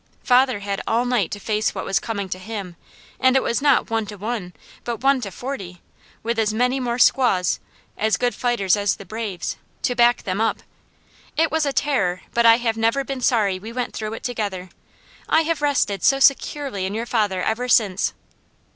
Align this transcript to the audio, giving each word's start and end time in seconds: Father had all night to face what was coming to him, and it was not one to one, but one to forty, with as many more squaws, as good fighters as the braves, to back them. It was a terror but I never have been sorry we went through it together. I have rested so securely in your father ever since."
Father 0.23 0.61
had 0.61 0.81
all 0.87 1.05
night 1.05 1.29
to 1.29 1.39
face 1.39 1.75
what 1.75 1.85
was 1.85 1.99
coming 1.99 2.27
to 2.29 2.39
him, 2.39 2.75
and 3.19 3.35
it 3.35 3.43
was 3.43 3.61
not 3.61 3.91
one 3.91 4.07
to 4.07 4.15
one, 4.17 4.51
but 4.83 5.03
one 5.03 5.21
to 5.21 5.29
forty, 5.29 5.79
with 6.23 6.39
as 6.39 6.51
many 6.51 6.79
more 6.79 6.97
squaws, 6.97 7.59
as 7.99 8.17
good 8.17 8.33
fighters 8.33 8.75
as 8.75 8.95
the 8.95 9.05
braves, 9.05 9.57
to 9.83 9.93
back 9.93 10.23
them. 10.23 10.41
It 11.37 11.51
was 11.51 11.67
a 11.67 11.71
terror 11.71 12.21
but 12.33 12.47
I 12.47 12.57
never 12.75 13.01
have 13.01 13.05
been 13.05 13.21
sorry 13.21 13.59
we 13.59 13.71
went 13.71 13.93
through 13.93 14.13
it 14.13 14.23
together. 14.23 14.69
I 15.29 15.41
have 15.41 15.61
rested 15.61 16.03
so 16.03 16.19
securely 16.19 16.87
in 16.87 16.95
your 16.95 17.05
father 17.05 17.43
ever 17.43 17.67
since." 17.69 18.15